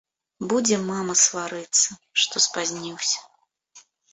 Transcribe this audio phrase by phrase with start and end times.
[0.53, 1.89] Будзе мама сварыцца,
[2.25, 3.19] што спазніўся.